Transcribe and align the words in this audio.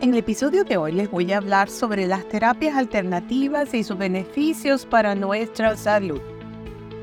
En 0.00 0.14
el 0.14 0.16
episodio 0.16 0.64
de 0.64 0.78
hoy 0.78 0.92
les 0.92 1.10
voy 1.10 1.30
a 1.30 1.36
hablar 1.36 1.68
sobre 1.68 2.06
las 2.06 2.26
terapias 2.26 2.74
alternativas 2.74 3.74
y 3.74 3.84
sus 3.84 3.98
beneficios 3.98 4.86
para 4.86 5.14
nuestra 5.14 5.76
salud. 5.76 6.22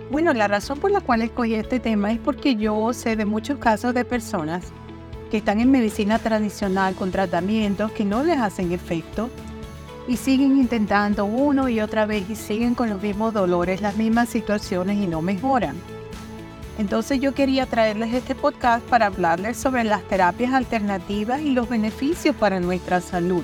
Bueno, 0.09 0.34
la 0.34 0.47
razón 0.47 0.79
por 0.79 0.89
la 0.89 0.99
cual 0.99 1.21
escogí 1.21 1.54
este 1.54 1.79
tema 1.79 2.12
es 2.12 2.18
porque 2.18 2.55
yo 2.55 2.91
sé 2.94 3.15
de 3.15 3.25
muchos 3.25 3.60
casos 3.60 3.94
de 3.94 4.04
personas 4.04 4.73
que 5.29 5.38
están 5.38 5.60
en 5.60 5.70
medicina 5.70 6.18
tradicional 6.18 6.96
con 6.96 7.11
tratamientos 7.11 7.91
que 7.91 8.04
no 8.04 8.23
les 8.23 8.39
hacen 8.39 8.71
efecto 8.71 9.29
y 10.07 10.18
siguen 10.18 10.57
intentando 10.57 11.25
uno 11.25 11.70
y 11.70 11.82
otra 11.82 12.07
vez 12.07 12.27
y 12.27 12.36
siguen 12.36 12.73
con 12.73 12.89
los 12.89 13.00
mismos 13.00 13.32
dolores, 13.32 13.79
las 13.79 13.95
mismas 13.95 14.27
situaciones 14.27 14.98
y 14.98 15.05
no 15.05 15.21
mejoran. 15.21 15.75
Entonces 16.78 17.20
yo 17.20 17.34
quería 17.34 17.66
traerles 17.66 18.14
este 18.14 18.36
podcast 18.36 18.86
para 18.86 19.07
hablarles 19.07 19.57
sobre 19.57 19.84
las 19.84 20.04
terapias 20.04 20.54
alternativas 20.54 21.42
y 21.42 21.52
los 21.52 21.68
beneficios 21.68 22.36
para 22.36 22.60
nuestra 22.60 23.01
salud. 23.01 23.43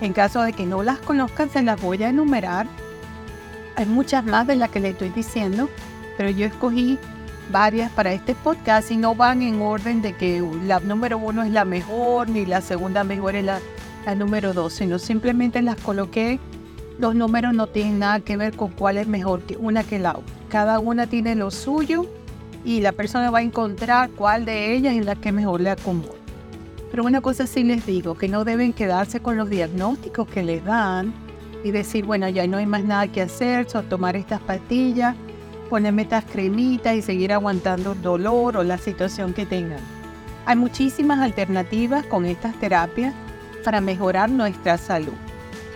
En 0.00 0.12
caso 0.12 0.42
de 0.42 0.52
que 0.52 0.66
no 0.66 0.82
las 0.82 0.98
conozcan, 0.98 1.50
se 1.50 1.62
las 1.62 1.80
voy 1.80 2.02
a 2.02 2.08
enumerar. 2.08 2.66
Hay 3.76 3.86
muchas 3.86 4.24
más 4.24 4.48
de 4.48 4.56
las 4.56 4.70
que 4.70 4.80
les 4.80 4.92
estoy 4.92 5.10
diciendo, 5.10 5.68
pero 6.16 6.30
yo 6.30 6.44
escogí 6.44 6.98
varias 7.52 7.92
para 7.92 8.12
este 8.12 8.34
podcast 8.34 8.90
y 8.90 8.96
no 8.96 9.14
van 9.14 9.42
en 9.42 9.62
orden 9.62 10.02
de 10.02 10.14
que 10.14 10.44
la 10.64 10.80
número 10.80 11.18
uno 11.18 11.44
es 11.44 11.50
la 11.52 11.64
mejor 11.64 12.28
ni 12.28 12.44
la 12.44 12.60
segunda 12.60 13.04
mejor 13.04 13.36
es 13.36 13.44
la, 13.44 13.60
la 14.04 14.16
número 14.16 14.52
dos, 14.52 14.72
sino 14.72 14.98
simplemente 14.98 15.62
las 15.62 15.76
coloqué. 15.76 16.40
Los 16.98 17.14
números 17.14 17.54
no 17.54 17.68
tienen 17.68 18.00
nada 18.00 18.18
que 18.18 18.36
ver 18.36 18.56
con 18.56 18.72
cuál 18.72 18.98
es 18.98 19.06
mejor 19.06 19.42
que 19.42 19.56
una 19.56 19.84
que 19.84 20.00
la 20.00 20.12
otra. 20.12 20.34
Cada 20.48 20.80
una 20.80 21.06
tiene 21.06 21.36
lo 21.36 21.52
suyo 21.52 22.08
y 22.64 22.80
la 22.80 22.92
persona 22.92 23.30
va 23.30 23.38
a 23.38 23.42
encontrar 23.42 24.10
cuál 24.10 24.44
de 24.44 24.74
ellas 24.74 24.94
es 24.94 25.04
la 25.04 25.16
que 25.16 25.32
mejor 25.32 25.60
le 25.60 25.70
acomoda. 25.70 26.14
Pero 26.90 27.04
una 27.04 27.20
cosa 27.20 27.46
sí 27.46 27.64
les 27.64 27.86
digo, 27.86 28.16
que 28.16 28.28
no 28.28 28.44
deben 28.44 28.72
quedarse 28.72 29.20
con 29.20 29.36
los 29.36 29.48
diagnósticos 29.48 30.28
que 30.28 30.42
les 30.42 30.64
dan 30.64 31.12
y 31.64 31.70
decir, 31.70 32.04
bueno, 32.04 32.28
ya 32.28 32.46
no 32.46 32.58
hay 32.58 32.66
más 32.66 32.84
nada 32.84 33.08
que 33.08 33.22
hacer, 33.22 33.68
solo 33.68 33.88
tomar 33.88 34.14
estas 34.16 34.40
pastillas, 34.40 35.16
ponerme 35.70 36.02
estas 36.02 36.24
cremitas 36.24 36.94
y 36.94 37.02
seguir 37.02 37.32
aguantando 37.32 37.92
el 37.92 38.02
dolor 38.02 38.58
o 38.58 38.62
la 38.62 38.78
situación 38.78 39.32
que 39.32 39.46
tengan. 39.46 39.80
Hay 40.44 40.56
muchísimas 40.56 41.20
alternativas 41.20 42.04
con 42.06 42.26
estas 42.26 42.54
terapias 42.60 43.14
para 43.64 43.80
mejorar 43.80 44.28
nuestra 44.28 44.76
salud. 44.76 45.14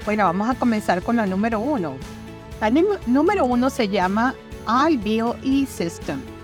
Bueno, 0.05 0.25
vamos 0.25 0.51
a 0.51 0.55
comenzar 0.55 1.03
con 1.03 1.17
la 1.17 1.27
número 1.27 1.61
uno. 1.61 1.95
La 2.61 2.71
número 3.07 3.45
uno 3.45 3.71
se 3.71 3.89
llama 3.89 4.35
iBio 4.91 5.37
system 5.67 6.36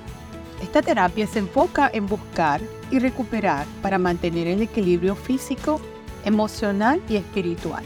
esta 0.63 0.81
terapia 0.81 1.27
se 1.27 1.41
enfoca 1.41 1.91
en 1.93 2.07
buscar 2.07 2.61
y 2.91 3.01
recuperar 3.01 3.67
para 3.83 3.99
mantener 3.99 4.47
el 4.47 4.63
equilibrio 4.63 5.17
físico, 5.17 5.81
emocional 6.25 7.03
y 7.09 7.17
espiritual. 7.17 7.85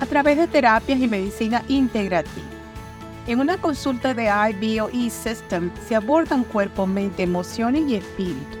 A 0.00 0.06
través 0.06 0.38
de 0.38 0.48
terapias 0.48 0.98
y 0.98 1.06
medicina 1.06 1.62
integrativa. 1.68 2.46
En 3.28 3.38
una 3.38 3.58
consulta 3.58 4.12
de 4.12 4.24
IBOE 4.24 5.08
System 5.08 5.70
se 5.86 5.94
abordan 5.94 6.42
cuerpo, 6.42 6.86
mente, 6.86 7.22
emociones 7.22 7.88
y 7.88 7.94
espíritu. 7.94 8.58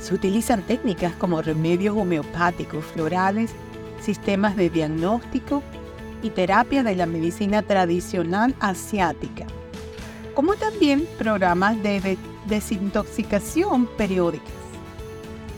Se 0.00 0.12
utilizan 0.12 0.62
técnicas 0.62 1.14
como 1.14 1.40
remedios 1.40 1.96
homeopáticos, 1.96 2.84
florales, 2.84 3.52
sistemas 4.00 4.56
de 4.56 4.70
diagnóstico 4.70 5.62
y 6.20 6.30
terapia 6.30 6.82
de 6.82 6.96
la 6.96 7.06
medicina 7.06 7.62
tradicional 7.62 8.56
asiática 8.58 9.46
como 10.34 10.54
también 10.54 11.06
programas 11.18 11.82
de 11.82 12.18
desintoxicación 12.46 13.86
periódicas. 13.86 14.52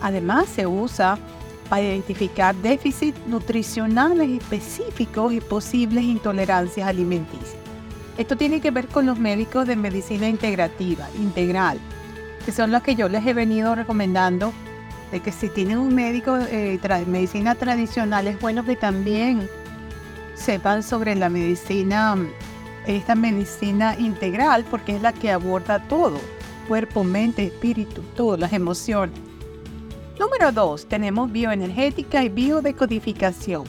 Además, 0.00 0.48
se 0.48 0.66
usa 0.66 1.18
para 1.68 1.82
identificar 1.82 2.54
déficits 2.56 3.18
nutricionales 3.26 4.30
específicos 4.30 5.32
y 5.32 5.40
posibles 5.40 6.04
intolerancias 6.04 6.86
alimenticias. 6.86 7.56
Esto 8.18 8.36
tiene 8.36 8.60
que 8.60 8.70
ver 8.70 8.86
con 8.88 9.06
los 9.06 9.18
médicos 9.18 9.66
de 9.66 9.76
medicina 9.76 10.28
integrativa, 10.28 11.08
integral, 11.16 11.78
que 12.44 12.52
son 12.52 12.70
los 12.70 12.82
que 12.82 12.94
yo 12.94 13.08
les 13.08 13.26
he 13.26 13.34
venido 13.34 13.74
recomendando, 13.74 14.52
de 15.10 15.20
que 15.20 15.32
si 15.32 15.48
tienen 15.48 15.78
un 15.78 15.94
médico 15.94 16.36
eh, 16.36 16.78
de 16.80 17.06
medicina 17.06 17.54
tradicional 17.54 18.26
es 18.26 18.38
bueno 18.40 18.64
que 18.64 18.76
también 18.76 19.48
sepan 20.34 20.82
sobre 20.82 21.14
la 21.14 21.28
medicina 21.28 22.16
esta 22.86 23.14
medicina 23.14 23.96
integral 23.98 24.64
porque 24.70 24.96
es 24.96 25.02
la 25.02 25.12
que 25.12 25.30
aborda 25.30 25.78
todo, 25.88 26.20
cuerpo, 26.68 27.04
mente, 27.04 27.44
espíritu, 27.44 28.02
todas 28.16 28.40
las 28.40 28.52
emociones. 28.52 29.18
Número 30.18 30.52
2, 30.52 30.86
tenemos 30.86 31.32
bioenergética 31.32 32.22
y 32.22 32.28
biodecodificación. 32.28 33.64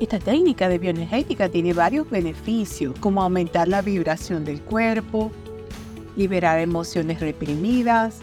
Esta 0.00 0.18
técnica 0.18 0.68
de 0.68 0.78
bioenergética 0.78 1.48
tiene 1.48 1.72
varios 1.72 2.08
beneficios, 2.08 2.94
como 2.98 3.22
aumentar 3.22 3.68
la 3.68 3.82
vibración 3.82 4.44
del 4.44 4.60
cuerpo, 4.60 5.30
liberar 6.16 6.58
emociones 6.60 7.20
reprimidas, 7.20 8.18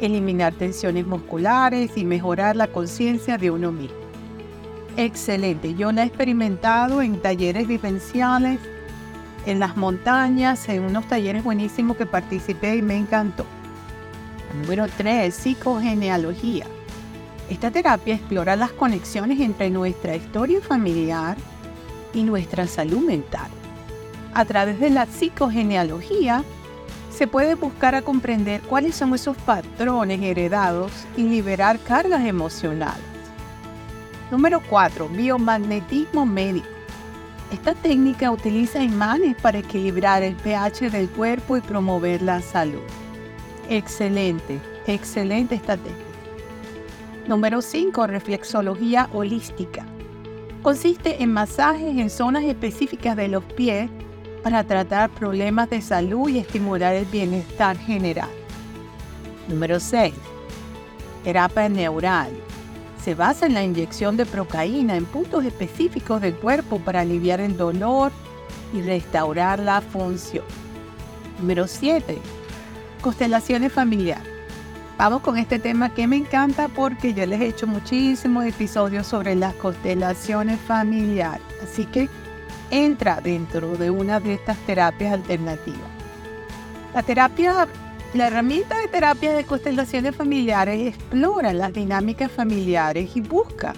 eliminar 0.00 0.54
tensiones 0.54 1.06
musculares 1.06 1.96
y 1.96 2.04
mejorar 2.04 2.56
la 2.56 2.66
conciencia 2.66 3.38
de 3.38 3.50
uno 3.50 3.72
mismo. 3.72 3.96
Excelente, 4.96 5.74
yo 5.74 5.90
la 5.90 6.02
he 6.02 6.06
experimentado 6.06 7.02
en 7.02 7.20
talleres 7.20 7.66
vivenciales 7.66 8.58
en 9.46 9.58
las 9.58 9.76
montañas, 9.76 10.68
en 10.68 10.82
unos 10.82 11.06
talleres 11.06 11.42
buenísimos 11.42 11.96
que 11.96 12.06
participé 12.06 12.76
y 12.76 12.82
me 12.82 12.96
encantó. 12.96 13.44
Número 14.60 14.86
3, 14.88 15.34
psicogenealogía. 15.34 16.66
Esta 17.48 17.70
terapia 17.70 18.14
explora 18.14 18.56
las 18.56 18.72
conexiones 18.72 19.40
entre 19.40 19.70
nuestra 19.70 20.14
historia 20.14 20.60
familiar 20.60 21.36
y 22.14 22.22
nuestra 22.22 22.66
salud 22.66 23.00
mental. 23.00 23.50
A 24.34 24.44
través 24.44 24.80
de 24.80 24.90
la 24.90 25.06
psicogenealogía 25.06 26.44
se 27.10 27.26
puede 27.26 27.54
buscar 27.54 27.94
a 27.94 28.02
comprender 28.02 28.62
cuáles 28.62 28.94
son 28.94 29.14
esos 29.14 29.36
patrones 29.36 30.22
heredados 30.22 30.92
y 31.16 31.24
liberar 31.24 31.78
cargas 31.78 32.24
emocionales. 32.24 33.04
Número 34.30 34.62
4. 34.66 35.08
Biomagnetismo 35.08 36.24
médico. 36.24 36.71
Esta 37.52 37.74
técnica 37.74 38.30
utiliza 38.30 38.82
imanes 38.82 39.36
para 39.36 39.58
equilibrar 39.58 40.22
el 40.22 40.34
pH 40.36 40.88
del 40.88 41.06
cuerpo 41.10 41.58
y 41.58 41.60
promover 41.60 42.22
la 42.22 42.40
salud. 42.40 42.80
Excelente, 43.68 44.58
excelente 44.86 45.56
esta 45.56 45.76
técnica. 45.76 46.00
Número 47.28 47.60
5. 47.60 48.06
Reflexología 48.06 49.10
holística. 49.12 49.84
Consiste 50.62 51.22
en 51.22 51.34
masajes 51.34 51.98
en 51.98 52.08
zonas 52.08 52.44
específicas 52.44 53.16
de 53.16 53.28
los 53.28 53.44
pies 53.44 53.90
para 54.42 54.64
tratar 54.64 55.10
problemas 55.10 55.68
de 55.68 55.82
salud 55.82 56.30
y 56.30 56.38
estimular 56.38 56.94
el 56.94 57.04
bienestar 57.04 57.76
general. 57.76 58.30
Número 59.46 59.78
6. 59.78 60.14
Terapia 61.22 61.68
neural 61.68 62.30
se 63.04 63.14
basa 63.14 63.46
en 63.46 63.54
la 63.54 63.64
inyección 63.64 64.16
de 64.16 64.26
procaína 64.26 64.96
en 64.96 65.04
puntos 65.04 65.44
específicos 65.44 66.20
del 66.20 66.34
cuerpo 66.34 66.78
para 66.78 67.00
aliviar 67.00 67.40
el 67.40 67.56
dolor 67.56 68.12
y 68.72 68.80
restaurar 68.80 69.58
la 69.58 69.80
función. 69.80 70.44
Número 71.40 71.66
7. 71.66 72.18
Constelaciones 73.00 73.72
familiares. 73.72 74.28
Vamos 74.98 75.22
con 75.22 75.36
este 75.36 75.58
tema 75.58 75.92
que 75.92 76.06
me 76.06 76.16
encanta 76.16 76.68
porque 76.68 77.12
yo 77.12 77.26
les 77.26 77.40
he 77.40 77.48
hecho 77.48 77.66
muchísimos 77.66 78.44
episodios 78.44 79.06
sobre 79.06 79.34
las 79.34 79.54
constelaciones 79.54 80.60
familiares. 80.60 81.42
Así 81.62 81.86
que 81.86 82.08
entra 82.70 83.20
dentro 83.20 83.76
de 83.76 83.90
una 83.90 84.20
de 84.20 84.34
estas 84.34 84.56
terapias 84.58 85.12
alternativas. 85.12 85.80
La 86.94 87.02
terapia 87.02 87.66
la 88.14 88.26
herramienta 88.26 88.78
de 88.78 88.88
terapia 88.88 89.32
de 89.32 89.44
constelaciones 89.44 90.14
familiares 90.14 90.94
explora 90.94 91.54
las 91.54 91.72
dinámicas 91.72 92.30
familiares 92.30 93.16
y 93.16 93.22
busca 93.22 93.72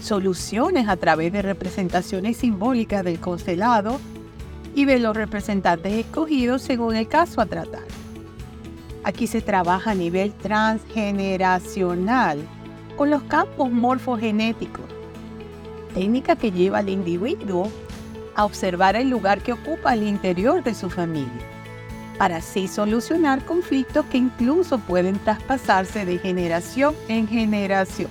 soluciones 0.00 0.88
a 0.88 0.96
través 0.96 1.34
de 1.34 1.42
representaciones 1.42 2.38
simbólicas 2.38 3.04
del 3.04 3.20
constelado 3.20 4.00
y 4.74 4.86
de 4.86 4.98
los 4.98 5.14
representantes 5.14 5.92
escogidos 5.92 6.62
según 6.62 6.96
el 6.96 7.08
caso 7.08 7.42
a 7.42 7.46
tratar. 7.46 7.84
Aquí 9.04 9.26
se 9.26 9.42
trabaja 9.42 9.90
a 9.90 9.94
nivel 9.94 10.32
transgeneracional 10.32 12.38
con 12.96 13.10
los 13.10 13.22
campos 13.24 13.70
morfogenéticos, 13.70 14.86
técnica 15.92 16.36
que 16.36 16.52
lleva 16.52 16.78
al 16.78 16.88
individuo 16.88 17.70
a 18.34 18.46
observar 18.46 18.96
el 18.96 19.10
lugar 19.10 19.42
que 19.42 19.52
ocupa 19.52 19.90
al 19.90 20.04
interior 20.04 20.62
de 20.62 20.74
su 20.74 20.88
familia 20.88 21.51
para 22.18 22.36
así 22.36 22.68
solucionar 22.68 23.44
conflictos 23.44 24.06
que 24.06 24.18
incluso 24.18 24.78
pueden 24.78 25.18
traspasarse 25.18 26.04
de 26.04 26.18
generación 26.18 26.94
en 27.08 27.26
generación. 27.26 28.10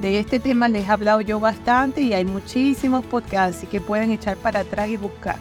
De 0.00 0.18
este 0.18 0.40
tema 0.40 0.68
les 0.68 0.88
he 0.88 0.90
hablado 0.90 1.20
yo 1.20 1.40
bastante 1.40 2.00
y 2.00 2.14
hay 2.14 2.24
muchísimos 2.24 3.04
podcasts 3.04 3.66
que 3.70 3.80
pueden 3.80 4.10
echar 4.10 4.36
para 4.36 4.60
atrás 4.60 4.88
y 4.88 4.96
buscar. 4.96 5.36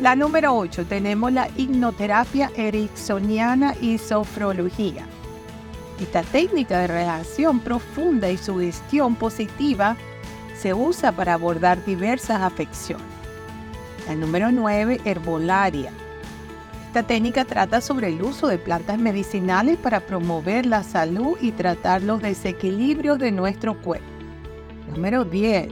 La 0.00 0.16
número 0.16 0.54
8 0.56 0.84
tenemos 0.86 1.32
la 1.32 1.48
hipnoterapia 1.56 2.50
ericksoniana 2.56 3.74
y 3.80 3.98
sofrología. 3.98 5.06
Esta 6.00 6.22
técnica 6.22 6.80
de 6.80 6.88
relajación 6.88 7.60
profunda 7.60 8.28
y 8.30 8.36
sugestión 8.36 9.14
positiva 9.14 9.96
se 10.58 10.74
usa 10.74 11.12
para 11.12 11.34
abordar 11.34 11.82
diversas 11.84 12.42
afecciones. 12.42 13.06
El 14.08 14.20
número 14.20 14.52
9, 14.52 15.00
herbolaria. 15.04 15.92
Esta 16.86 17.02
técnica 17.02 17.44
trata 17.44 17.80
sobre 17.82 18.08
el 18.08 18.22
uso 18.22 18.46
de 18.46 18.58
plantas 18.58 18.98
medicinales 18.98 19.76
para 19.76 20.06
promover 20.06 20.64
la 20.64 20.82
salud 20.82 21.36
y 21.42 21.52
tratar 21.52 22.02
los 22.02 22.22
desequilibrios 22.22 23.18
de 23.18 23.32
nuestro 23.32 23.80
cuerpo. 23.82 24.06
Número 24.94 25.24
10. 25.24 25.68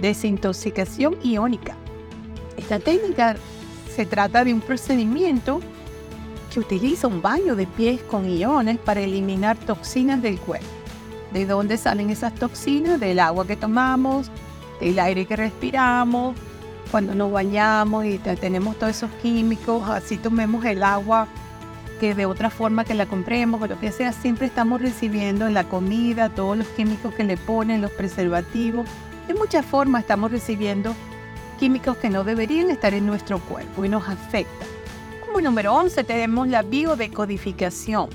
Desintoxicación 0.00 1.16
iónica. 1.24 1.74
Esta 2.56 2.78
técnica 2.78 3.36
se 3.94 4.06
trata 4.06 4.44
de 4.44 4.54
un 4.54 4.60
procedimiento 4.60 5.60
que 6.52 6.60
utiliza 6.60 7.08
un 7.08 7.20
baño 7.20 7.56
de 7.56 7.66
pies 7.66 8.00
con 8.02 8.28
iones 8.28 8.78
para 8.78 9.00
eliminar 9.00 9.56
toxinas 9.56 10.22
del 10.22 10.38
cuerpo. 10.38 10.68
¿De 11.32 11.46
dónde 11.46 11.76
salen 11.78 12.10
esas 12.10 12.34
toxinas? 12.34 13.00
Del 13.00 13.18
agua 13.18 13.44
que 13.44 13.56
tomamos, 13.56 14.30
del 14.80 15.00
aire 15.00 15.26
que 15.26 15.34
respiramos, 15.34 16.36
cuando 16.90 17.14
nos 17.14 17.30
bañamos 17.30 18.04
y 18.04 18.18
tenemos 18.18 18.78
todos 18.78 18.96
esos 18.96 19.10
químicos, 19.22 19.88
así 19.88 20.16
tomemos 20.16 20.64
el 20.64 20.82
agua 20.82 21.28
que 22.00 22.14
de 22.14 22.26
otra 22.26 22.50
forma 22.50 22.84
que 22.84 22.94
la 22.94 23.06
compremos 23.06 23.60
o 23.60 23.66
lo 23.66 23.78
que 23.78 23.90
sea, 23.92 24.12
siempre 24.12 24.46
estamos 24.46 24.80
recibiendo 24.80 25.46
en 25.46 25.54
la 25.54 25.64
comida 25.64 26.28
todos 26.28 26.56
los 26.56 26.66
químicos 26.68 27.12
que 27.14 27.24
le 27.24 27.36
ponen, 27.36 27.82
los 27.82 27.90
preservativos. 27.90 28.88
De 29.26 29.34
muchas 29.34 29.66
formas 29.66 30.02
estamos 30.02 30.30
recibiendo 30.30 30.94
químicos 31.58 31.96
que 31.96 32.08
no 32.08 32.24
deberían 32.24 32.70
estar 32.70 32.94
en 32.94 33.04
nuestro 33.04 33.40
cuerpo 33.40 33.84
y 33.84 33.88
nos 33.88 34.08
afectan. 34.08 34.68
Como 35.26 35.40
número 35.40 35.74
11 35.74 36.04
tenemos 36.04 36.48
la 36.48 36.62
biodecodificación. 36.62 38.08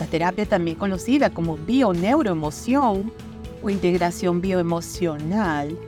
La 0.00 0.06
terapia 0.06 0.44
también 0.44 0.76
conocida 0.76 1.30
como 1.30 1.56
bioneuroemoción 1.56 3.12
o 3.62 3.70
integración 3.70 4.40
bioemocional 4.40 5.78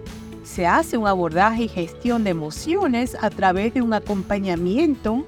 se 0.48 0.66
hace 0.66 0.96
un 0.96 1.06
abordaje 1.06 1.64
y 1.64 1.68
gestión 1.68 2.24
de 2.24 2.30
emociones 2.30 3.16
a 3.20 3.28
través 3.28 3.74
de 3.74 3.82
un 3.82 3.92
acompañamiento 3.92 5.26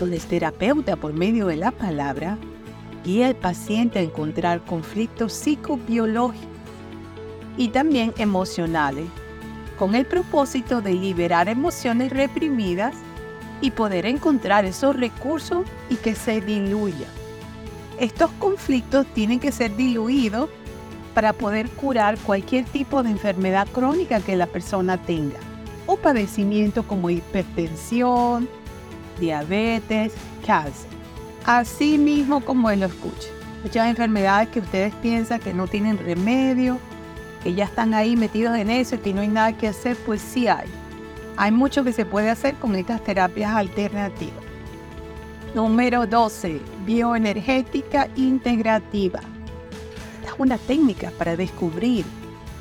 donde 0.00 0.16
el 0.16 0.22
terapeuta 0.22 0.96
por 0.96 1.12
medio 1.12 1.46
de 1.46 1.56
la 1.56 1.70
palabra 1.70 2.36
guía 3.04 3.28
al 3.28 3.36
paciente 3.36 4.00
a 4.00 4.02
encontrar 4.02 4.64
conflictos 4.64 5.32
psicobiológicos 5.32 6.48
y 7.56 7.68
también 7.68 8.12
emocionales 8.18 9.06
con 9.78 9.94
el 9.94 10.04
propósito 10.04 10.80
de 10.82 10.94
liberar 10.94 11.48
emociones 11.48 12.10
reprimidas 12.10 12.96
y 13.60 13.70
poder 13.70 14.06
encontrar 14.06 14.64
esos 14.64 14.96
recursos 14.96 15.64
y 15.88 15.94
que 15.94 16.16
se 16.16 16.40
diluyan. 16.40 17.10
Estos 18.00 18.30
conflictos 18.40 19.06
tienen 19.14 19.38
que 19.38 19.52
ser 19.52 19.76
diluidos 19.76 20.50
para 21.14 21.32
poder 21.32 21.68
curar 21.70 22.18
cualquier 22.18 22.64
tipo 22.64 23.02
de 23.02 23.10
enfermedad 23.10 23.66
crónica 23.72 24.20
que 24.20 24.36
la 24.36 24.46
persona 24.46 24.96
tenga 24.98 25.38
o 25.86 25.96
padecimiento 25.96 26.86
como 26.86 27.08
hipertensión, 27.08 28.48
diabetes, 29.18 30.12
cáncer. 30.46 30.90
Así 31.46 31.96
mismo 31.96 32.40
como 32.40 32.70
él 32.70 32.80
lo 32.80 32.86
escucha. 32.86 33.28
Muchas 33.62 33.88
enfermedades 33.88 34.50
que 34.50 34.60
ustedes 34.60 34.94
piensan 34.96 35.40
que 35.40 35.54
no 35.54 35.66
tienen 35.66 35.96
remedio, 35.96 36.78
que 37.42 37.54
ya 37.54 37.64
están 37.64 37.94
ahí 37.94 38.16
metidos 38.16 38.56
en 38.58 38.70
eso 38.70 38.96
y 38.96 38.98
que 38.98 39.14
no 39.14 39.22
hay 39.22 39.28
nada 39.28 39.56
que 39.56 39.68
hacer, 39.68 39.96
pues 40.04 40.20
sí 40.20 40.46
hay. 40.46 40.68
Hay 41.38 41.52
mucho 41.52 41.84
que 41.84 41.92
se 41.92 42.04
puede 42.04 42.28
hacer 42.28 42.54
con 42.56 42.74
estas 42.76 43.02
terapias 43.02 43.54
alternativas. 43.54 44.44
Número 45.54 46.06
12. 46.06 46.60
Bioenergética 46.84 48.08
integrativa 48.14 49.20
una 50.38 50.58
técnica 50.58 51.10
para 51.16 51.36
descubrir 51.36 52.04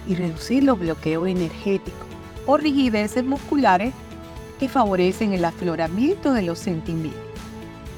y 0.07 0.15
reducir 0.15 0.63
los 0.63 0.79
bloqueos 0.79 1.27
energéticos 1.27 2.07
o 2.45 2.57
rigideces 2.57 3.25
musculares 3.25 3.93
que 4.59 4.69
favorecen 4.69 5.33
el 5.33 5.45
afloramiento 5.45 6.33
de 6.33 6.43
los 6.43 6.59
sentimientos. 6.59 7.21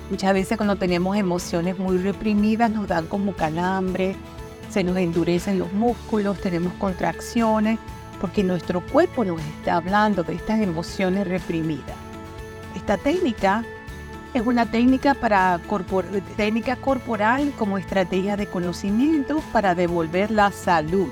Muchas 0.09 0.33
veces 0.33 0.57
cuando 0.57 0.75
tenemos 0.75 1.15
emociones 1.15 1.77
muy 1.77 1.97
reprimidas 1.97 2.71
nos 2.71 2.87
dan 2.87 3.05
como 3.05 3.33
calambre, 3.33 4.15
se 4.69 4.83
nos 4.83 4.97
endurecen 4.97 5.59
los 5.59 5.71
músculos, 5.73 6.39
tenemos 6.41 6.73
contracciones, 6.73 7.79
porque 8.19 8.43
nuestro 8.43 8.81
cuerpo 8.81 9.23
nos 9.23 9.39
está 9.41 9.77
hablando 9.77 10.23
de 10.23 10.33
estas 10.33 10.59
emociones 10.59 11.27
reprimidas. 11.27 11.95
Esta 12.75 12.97
técnica 12.97 13.63
es 14.33 14.45
una 14.45 14.69
técnica, 14.69 15.15
para 15.15 15.59
técnica 16.37 16.75
corporal 16.75 17.51
como 17.57 17.77
estrategia 17.77 18.37
de 18.37 18.47
conocimiento 18.47 19.41
para 19.51 19.73
devolver 19.73 20.29
la 20.29 20.51
salud. 20.51 21.07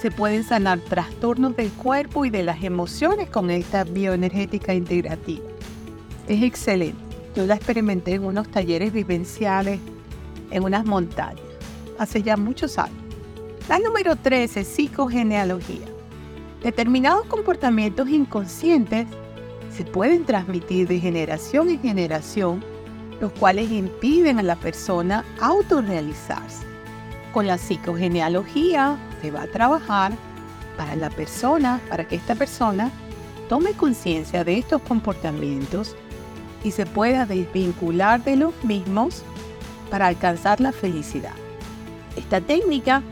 Se 0.00 0.10
pueden 0.10 0.44
sanar 0.44 0.80
trastornos 0.80 1.56
del 1.56 1.70
cuerpo 1.70 2.24
y 2.24 2.30
de 2.30 2.42
las 2.42 2.62
emociones 2.62 3.30
con 3.30 3.50
esta 3.50 3.84
bioenergética 3.84 4.74
integrativa. 4.74 5.44
Es 6.28 6.42
excelente. 6.42 7.00
Yo 7.34 7.46
la 7.46 7.54
experimenté 7.54 8.14
en 8.14 8.24
unos 8.24 8.48
talleres 8.48 8.92
vivenciales 8.92 9.80
en 10.50 10.64
unas 10.64 10.84
montañas, 10.84 11.40
hace 11.98 12.22
ya 12.22 12.36
muchos 12.36 12.78
años. 12.78 12.98
La 13.68 13.78
número 13.78 14.16
13, 14.16 14.64
psicogenealogía. 14.64 15.86
Determinados 16.62 17.24
comportamientos 17.26 18.08
inconscientes 18.08 19.06
se 19.76 19.84
pueden 19.84 20.24
transmitir 20.24 20.86
de 20.88 21.00
generación 21.00 21.70
en 21.70 21.80
generación, 21.80 22.64
los 23.20 23.32
cuales 23.32 23.70
impiden 23.70 24.38
a 24.38 24.42
la 24.42 24.56
persona 24.56 25.24
autorrealizarse. 25.40 26.64
Con 27.32 27.46
la 27.46 27.56
psicogenealogía 27.56 28.98
se 29.22 29.30
va 29.30 29.42
a 29.42 29.46
trabajar 29.46 30.12
para 30.76 30.96
la 30.96 31.10
persona, 31.10 31.80
para 31.88 32.06
que 32.06 32.16
esta 32.16 32.34
persona 32.34 32.90
tome 33.48 33.72
conciencia 33.72 34.44
de 34.44 34.58
estos 34.58 34.82
comportamientos 34.82 35.96
y 36.64 36.70
se 36.70 36.86
pueda 36.86 37.26
desvincular 37.26 38.22
de 38.22 38.36
los 38.36 38.52
mismos 38.64 39.22
para 39.90 40.06
alcanzar 40.06 40.60
la 40.60 40.72
felicidad. 40.72 41.34
Esta 42.16 42.40
técnica 42.40 43.02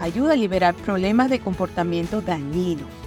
ayuda 0.00 0.32
a 0.32 0.36
liberar 0.36 0.74
problemas 0.74 1.30
de 1.30 1.40
comportamiento 1.40 2.20
dañinos 2.20 3.03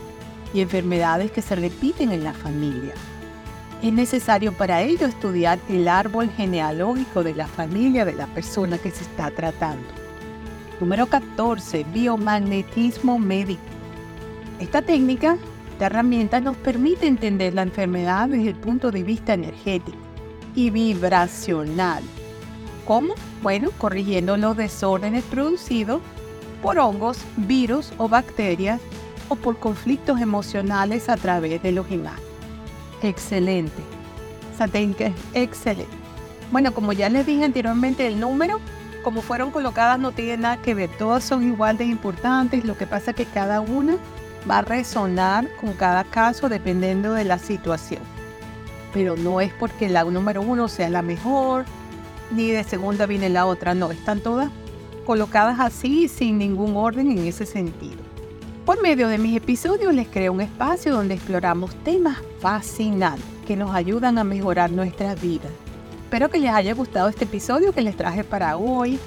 y 0.53 0.61
enfermedades 0.61 1.31
que 1.31 1.41
se 1.41 1.55
repiten 1.55 2.11
en 2.11 2.23
la 2.23 2.33
familia. 2.33 2.93
Es 3.81 3.93
necesario 3.93 4.53
para 4.53 4.81
ello 4.81 5.05
estudiar 5.05 5.59
el 5.69 5.87
árbol 5.87 6.29
genealógico 6.29 7.23
de 7.23 7.35
la 7.35 7.47
familia 7.47 8.05
de 8.05 8.13
la 8.13 8.25
persona 8.27 8.77
que 8.77 8.89
se 8.89 9.03
está 9.03 9.29
tratando. 9.29 9.87
Número 10.79 11.05
14. 11.07 11.85
Biomagnetismo 11.93 13.19
médico. 13.19 13.61
Esta 14.59 14.81
técnica, 14.81 15.37
esta 15.71 15.85
herramienta 15.87 16.39
nos 16.39 16.57
permite 16.57 17.07
entender 17.07 17.53
la 17.53 17.61
enfermedad 17.61 18.29
desde 18.29 18.49
el 18.49 18.55
punto 18.55 18.89
de 18.89 19.03
vista 19.03 19.33
energético 19.33 19.97
y 20.55 20.71
vibracional. 20.71 22.03
¿Cómo? 22.85 23.13
Bueno, 23.43 23.69
corrigiendo 23.77 24.37
los 24.37 24.57
desórdenes 24.57 25.23
producidos 25.25 26.01
por 26.63 26.79
hongos, 26.79 27.19
virus 27.35 27.93
o 27.97 28.09
bacterias 28.09 28.81
o 29.29 29.35
por 29.35 29.59
conflictos 29.59 30.21
emocionales 30.21 31.09
a 31.09 31.17
través 31.17 31.61
de 31.61 31.71
los 31.71 31.89
imágenes. 31.91 32.25
Excelente. 33.01 33.81
Esa 34.53 34.67
técnica 34.67 35.07
es 35.07 35.13
excelente. 35.33 35.91
Bueno, 36.51 36.73
como 36.73 36.93
ya 36.93 37.09
les 37.09 37.25
dije 37.25 37.43
anteriormente, 37.43 38.07
el 38.07 38.19
número, 38.19 38.59
como 39.03 39.21
fueron 39.21 39.51
colocadas, 39.51 39.99
no 39.99 40.11
tiene 40.11 40.37
nada 40.37 40.57
que 40.57 40.73
ver. 40.73 40.89
Todas 40.97 41.23
son 41.23 41.47
igual 41.47 41.77
de 41.77 41.85
importantes. 41.85 42.65
Lo 42.65 42.77
que 42.77 42.87
pasa 42.87 43.11
es 43.11 43.17
que 43.17 43.25
cada 43.25 43.61
una 43.61 43.97
va 44.49 44.59
a 44.59 44.61
resonar 44.61 45.47
con 45.59 45.73
cada 45.73 46.03
caso 46.05 46.49
dependiendo 46.49 47.13
de 47.13 47.25
la 47.25 47.37
situación. 47.37 48.01
Pero 48.93 49.17
no 49.17 49.41
es 49.41 49.53
porque 49.53 49.89
la 49.89 50.03
número 50.05 50.41
uno 50.41 50.69
sea 50.69 50.89
la 50.89 51.01
mejor, 51.01 51.65
ni 52.31 52.51
de 52.51 52.63
segunda 52.63 53.05
viene 53.05 53.29
la 53.29 53.45
otra. 53.45 53.75
No, 53.75 53.91
están 53.91 54.21
todas 54.21 54.49
colocadas 55.05 55.59
así 55.59 56.07
sin 56.07 56.37
ningún 56.37 56.75
orden 56.75 57.11
en 57.11 57.27
ese 57.27 57.45
sentido. 57.45 58.06
Por 58.67 58.81
medio 58.81 59.07
de 59.07 59.17
mis 59.17 59.33
episodios 59.37 59.93
les 59.93 60.09
creo 60.09 60.33
un 60.33 60.41
espacio 60.41 60.93
donde 60.93 61.13
exploramos 61.13 61.73
temas 61.85 62.17
fascinantes 62.41 63.23
que 63.47 63.55
nos 63.55 63.73
ayudan 63.73 64.17
a 64.17 64.25
mejorar 64.25 64.71
nuestra 64.71 65.15
vida. 65.15 65.47
Espero 66.03 66.29
que 66.29 66.37
les 66.37 66.51
haya 66.51 66.73
gustado 66.73 67.07
este 67.07 67.23
episodio 67.23 67.71
que 67.71 67.81
les 67.81 67.95
traje 67.95 68.25
para 68.25 68.57
hoy, 68.57 68.99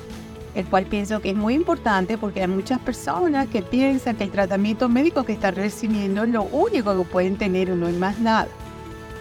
el 0.54 0.64
cual 0.64 0.86
pienso 0.86 1.20
que 1.20 1.28
es 1.28 1.36
muy 1.36 1.52
importante 1.52 2.16
porque 2.16 2.40
hay 2.40 2.48
muchas 2.48 2.78
personas 2.78 3.48
que 3.48 3.60
piensan 3.60 4.16
que 4.16 4.24
el 4.24 4.30
tratamiento 4.30 4.88
médico 4.88 5.24
que 5.24 5.34
están 5.34 5.54
recibiendo 5.54 6.24
es 6.24 6.30
lo 6.30 6.44
único 6.44 6.96
que 6.96 7.04
pueden 7.04 7.36
tener 7.36 7.68
y 7.68 7.72
no 7.72 7.86
hay 7.86 7.96
más 7.98 8.18
nada. 8.18 8.48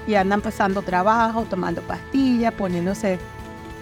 Y 0.07 0.15
andan 0.15 0.39
pasando 0.39 0.83
trabajo, 0.83 1.47
tomando 1.49 1.81
pastillas, 1.81 2.53
poniéndose 2.53 3.19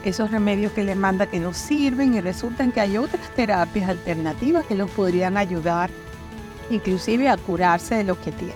esos 0.04 0.32
remedios 0.32 0.72
que 0.72 0.84
les 0.84 0.98
manda 0.98 1.28
que 1.28 1.40
no 1.40 1.54
sirven 1.54 2.16
y 2.16 2.22
resulta 2.22 2.68
que 2.72 2.82
hay 2.82 2.98
otras 2.98 3.30
terapias 3.36 3.92
alternativas 3.92 4.66
que 4.66 4.74
los 4.74 4.90
podrían 4.90 5.38
ayudar 5.38 5.92
inclusive 6.70 7.30
a 7.30 7.38
curarse 7.38 7.96
de 7.96 8.04
lo 8.04 8.20
que 8.20 8.32
tiene. 8.32 8.54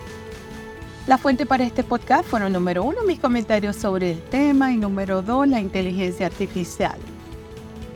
La 1.08 1.18
fuente 1.18 1.46
para 1.46 1.63
este 1.63 1.84
podcast 1.84 2.27
fueron 2.27 2.53
número 2.53 2.84
uno 2.84 3.03
mis 3.06 3.20
comentarios 3.20 3.75
sobre 3.75 4.12
el 4.12 4.22
tema 4.22 4.72
y 4.72 4.77
número 4.77 5.22
dos 5.22 5.48
la 5.48 5.60
inteligencia 5.60 6.27
artificial. 6.27 6.98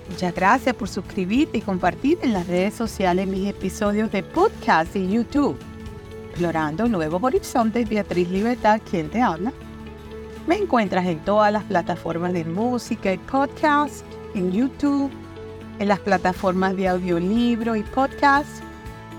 Muchas 0.09 0.33
gracias 0.33 0.75
por 0.75 0.87
suscribirte 0.87 1.59
y 1.59 1.61
compartir 1.61 2.17
en 2.21 2.33
las 2.33 2.47
redes 2.47 2.73
sociales 2.73 3.27
mis 3.27 3.47
episodios 3.47 4.11
de 4.11 4.23
podcast 4.23 4.95
y 4.95 5.07
YouTube. 5.07 5.57
Explorando 6.29 6.87
Nuevos 6.87 7.21
Horizontes, 7.23 7.87
Beatriz 7.87 8.29
Libertad, 8.29 8.81
quien 8.89 9.09
te 9.09 9.21
habla. 9.21 9.53
Me 10.47 10.57
encuentras 10.57 11.05
en 11.05 11.19
todas 11.19 11.51
las 11.51 11.63
plataformas 11.63 12.33
de 12.33 12.45
música 12.45 13.13
y 13.13 13.17
podcast, 13.17 14.05
en 14.35 14.51
YouTube, 14.51 15.11
en 15.79 15.87
las 15.87 15.99
plataformas 15.99 16.75
de 16.75 16.87
audiolibro 16.87 17.75
y 17.75 17.83
podcast, 17.83 18.64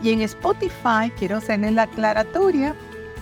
y 0.03 0.13
en 0.13 0.23
Spotify 0.23 1.11
quiero 1.19 1.39
hacerles 1.39 1.73
la 1.73 1.83
aclaratoria 1.83 2.75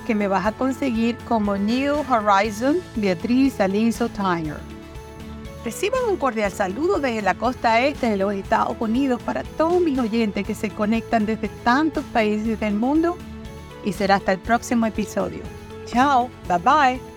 que 0.07 0.15
me 0.15 0.29
vas 0.29 0.47
a 0.47 0.53
conseguir 0.53 1.17
como 1.29 1.57
New 1.57 2.05
Horizon 2.11 2.79
Beatriz 2.97 3.61
Alonso 3.61 4.09
Tyner. 4.09 4.59
Reciban 5.65 6.01
un 6.09 6.17
cordial 6.17 6.53
saludo 6.53 6.99
desde 6.99 7.23
la 7.23 7.35
costa 7.35 7.81
este 7.81 8.11
de 8.11 8.17
los 8.19 8.35
Estados 8.35 8.77
Unidos 8.79 9.23
para 9.23 9.43
todos 9.43 9.81
mis 9.81 9.99
oyentes 9.99 10.47
que 10.47 10.55
se 10.55 10.69
conectan 10.69 11.25
desde 11.25 11.49
tantos 11.49 12.05
países 12.13 12.61
del 12.61 12.75
mundo 12.75 13.17
y 13.83 13.93
será 13.93 14.17
hasta 14.17 14.33
el 14.33 14.39
próximo 14.39 14.85
episodio. 14.85 15.41
Chao, 15.87 16.29
bye 16.49 16.59
bye. 16.59 17.14